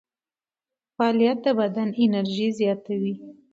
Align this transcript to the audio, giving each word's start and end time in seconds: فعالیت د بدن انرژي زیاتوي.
فعالیت 0.97 1.37
د 1.45 1.47
بدن 1.59 1.89
انرژي 2.03 2.47
زیاتوي. 2.59 3.13